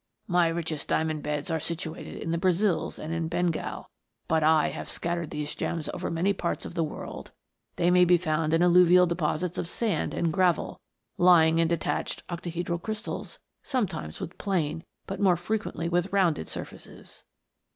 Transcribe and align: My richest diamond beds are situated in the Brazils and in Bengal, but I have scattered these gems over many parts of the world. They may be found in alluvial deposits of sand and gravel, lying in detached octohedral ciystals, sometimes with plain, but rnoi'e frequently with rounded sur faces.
My 0.25 0.47
richest 0.47 0.87
diamond 0.87 1.21
beds 1.21 1.51
are 1.51 1.59
situated 1.59 2.23
in 2.23 2.31
the 2.31 2.39
Brazils 2.39 2.97
and 2.97 3.13
in 3.13 3.27
Bengal, 3.27 3.87
but 4.27 4.41
I 4.41 4.69
have 4.69 4.89
scattered 4.89 5.29
these 5.29 5.53
gems 5.53 5.89
over 5.93 6.09
many 6.09 6.33
parts 6.33 6.65
of 6.65 6.73
the 6.73 6.83
world. 6.83 7.33
They 7.75 7.91
may 7.91 8.03
be 8.03 8.17
found 8.17 8.51
in 8.51 8.63
alluvial 8.63 9.05
deposits 9.05 9.59
of 9.59 9.67
sand 9.67 10.15
and 10.15 10.33
gravel, 10.33 10.81
lying 11.19 11.59
in 11.59 11.67
detached 11.67 12.27
octohedral 12.29 12.81
ciystals, 12.81 13.37
sometimes 13.61 14.19
with 14.19 14.39
plain, 14.39 14.83
but 15.05 15.19
rnoi'e 15.21 15.37
frequently 15.37 15.87
with 15.87 16.11
rounded 16.11 16.49
sur 16.49 16.65
faces. 16.65 17.23